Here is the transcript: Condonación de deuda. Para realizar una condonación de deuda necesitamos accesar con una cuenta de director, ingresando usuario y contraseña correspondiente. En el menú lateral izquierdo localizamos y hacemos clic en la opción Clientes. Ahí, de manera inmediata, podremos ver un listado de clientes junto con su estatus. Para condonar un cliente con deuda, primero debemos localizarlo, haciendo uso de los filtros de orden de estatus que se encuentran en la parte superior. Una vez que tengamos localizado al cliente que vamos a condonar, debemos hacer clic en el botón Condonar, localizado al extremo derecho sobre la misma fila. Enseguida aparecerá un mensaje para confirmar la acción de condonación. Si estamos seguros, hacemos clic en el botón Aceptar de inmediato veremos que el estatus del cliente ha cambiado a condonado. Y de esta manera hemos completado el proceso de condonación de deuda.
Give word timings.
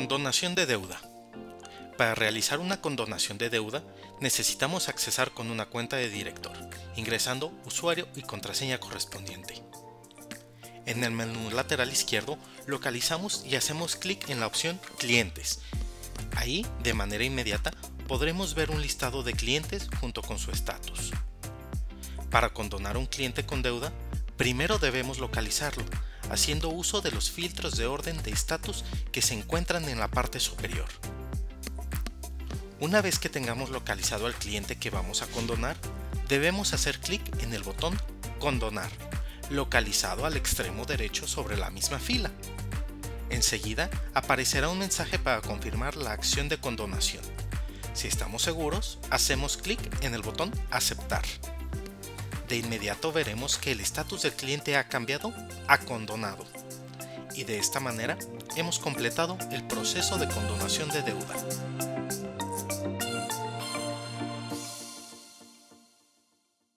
Condonación 0.00 0.54
de 0.54 0.64
deuda. 0.64 0.98
Para 1.98 2.14
realizar 2.14 2.58
una 2.58 2.80
condonación 2.80 3.36
de 3.36 3.50
deuda 3.50 3.84
necesitamos 4.18 4.88
accesar 4.88 5.32
con 5.32 5.50
una 5.50 5.66
cuenta 5.66 5.96
de 5.96 6.08
director, 6.08 6.56
ingresando 6.96 7.52
usuario 7.66 8.08
y 8.16 8.22
contraseña 8.22 8.80
correspondiente. 8.80 9.62
En 10.86 11.04
el 11.04 11.10
menú 11.10 11.50
lateral 11.50 11.92
izquierdo 11.92 12.38
localizamos 12.66 13.44
y 13.44 13.56
hacemos 13.56 13.94
clic 13.94 14.30
en 14.30 14.40
la 14.40 14.46
opción 14.46 14.80
Clientes. 14.96 15.60
Ahí, 16.34 16.64
de 16.82 16.94
manera 16.94 17.22
inmediata, 17.22 17.70
podremos 18.08 18.54
ver 18.54 18.70
un 18.70 18.80
listado 18.80 19.22
de 19.22 19.34
clientes 19.34 19.90
junto 20.00 20.22
con 20.22 20.38
su 20.38 20.50
estatus. 20.50 21.10
Para 22.30 22.54
condonar 22.54 22.96
un 22.96 23.04
cliente 23.04 23.44
con 23.44 23.60
deuda, 23.60 23.92
primero 24.38 24.78
debemos 24.78 25.18
localizarlo, 25.18 25.84
haciendo 26.30 26.70
uso 26.70 27.00
de 27.00 27.10
los 27.10 27.30
filtros 27.30 27.76
de 27.76 27.86
orden 27.86 28.22
de 28.22 28.30
estatus 28.30 28.84
que 29.12 29.22
se 29.22 29.34
encuentran 29.34 29.88
en 29.88 29.98
la 29.98 30.08
parte 30.08 30.40
superior. 30.40 30.86
Una 32.78 33.02
vez 33.02 33.18
que 33.18 33.28
tengamos 33.28 33.70
localizado 33.70 34.26
al 34.26 34.34
cliente 34.34 34.76
que 34.76 34.90
vamos 34.90 35.22
a 35.22 35.26
condonar, 35.26 35.76
debemos 36.28 36.72
hacer 36.72 36.98
clic 36.98 37.22
en 37.42 37.52
el 37.52 37.62
botón 37.62 38.00
Condonar, 38.38 38.90
localizado 39.50 40.24
al 40.24 40.34
extremo 40.36 40.86
derecho 40.86 41.28
sobre 41.28 41.58
la 41.58 41.68
misma 41.68 41.98
fila. 41.98 42.30
Enseguida 43.28 43.90
aparecerá 44.14 44.70
un 44.70 44.78
mensaje 44.78 45.18
para 45.18 45.42
confirmar 45.42 45.96
la 45.96 46.12
acción 46.12 46.48
de 46.48 46.58
condonación. 46.58 47.22
Si 47.92 48.08
estamos 48.08 48.40
seguros, 48.42 48.98
hacemos 49.10 49.58
clic 49.58 49.80
en 50.02 50.14
el 50.14 50.22
botón 50.22 50.52
Aceptar 50.70 51.24
de 52.50 52.56
inmediato 52.56 53.12
veremos 53.12 53.58
que 53.58 53.70
el 53.70 53.80
estatus 53.80 54.22
del 54.22 54.32
cliente 54.32 54.76
ha 54.76 54.88
cambiado 54.88 55.32
a 55.68 55.78
condonado. 55.78 56.44
Y 57.34 57.44
de 57.44 57.58
esta 57.58 57.78
manera 57.78 58.18
hemos 58.56 58.80
completado 58.80 59.38
el 59.52 59.64
proceso 59.68 60.18
de 60.18 60.26
condonación 60.28 60.90
de 60.90 61.02
deuda. 61.02 61.36